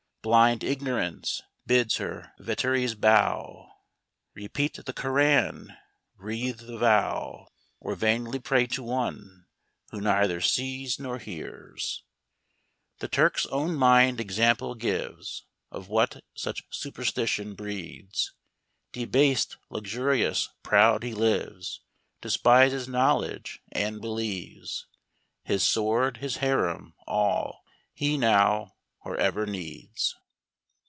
[0.23, 3.71] Blind ignorance bids her votaries bow,
[4.35, 5.75] Repeat the Koran,
[6.15, 7.47] breathe the vow,
[7.79, 9.47] Or vainly pray to one,
[9.89, 12.03] who neither sees nor hears
[12.99, 12.99] 1.
[12.99, 12.99] 39 TURKEY.
[12.99, 18.31] \ The Turk's own mind example gives, Of what such superstition breeds;
[18.91, 21.81] Debased, luxurious, proud, he lives;
[22.21, 24.85] Despises knowledge, and believes
[25.41, 30.15] His sword, his haram, all, he now, or ever needs.